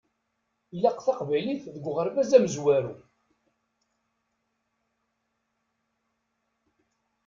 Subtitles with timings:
[0.75, 2.95] Ilaq taqbaylit deg uɣerbaz amezwaru.